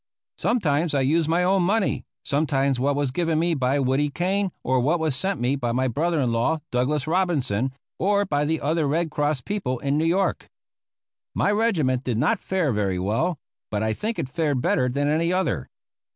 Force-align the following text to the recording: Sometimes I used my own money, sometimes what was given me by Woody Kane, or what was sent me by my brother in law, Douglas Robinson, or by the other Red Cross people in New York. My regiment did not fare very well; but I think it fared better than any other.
Sometimes 0.39 0.95
I 0.95 1.01
used 1.01 1.29
my 1.29 1.43
own 1.43 1.61
money, 1.61 2.05
sometimes 2.25 2.79
what 2.79 2.95
was 2.95 3.11
given 3.11 3.37
me 3.37 3.53
by 3.53 3.77
Woody 3.79 4.09
Kane, 4.09 4.51
or 4.63 4.79
what 4.79 4.99
was 4.99 5.15
sent 5.15 5.39
me 5.39 5.55
by 5.55 5.71
my 5.71 5.87
brother 5.87 6.19
in 6.19 6.31
law, 6.31 6.57
Douglas 6.71 7.05
Robinson, 7.05 7.71
or 7.99 8.25
by 8.25 8.43
the 8.43 8.61
other 8.61 8.87
Red 8.87 9.11
Cross 9.11 9.41
people 9.41 9.77
in 9.77 9.99
New 9.99 10.05
York. 10.05 10.49
My 11.35 11.51
regiment 11.51 12.03
did 12.03 12.17
not 12.17 12.39
fare 12.39 12.71
very 12.73 12.97
well; 12.97 13.37
but 13.69 13.83
I 13.83 13.93
think 13.93 14.17
it 14.17 14.27
fared 14.27 14.59
better 14.59 14.89
than 14.89 15.07
any 15.07 15.31
other. 15.31 15.69